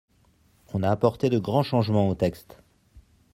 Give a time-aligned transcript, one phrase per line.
[0.73, 2.57] On a apporté de grands changements au texte.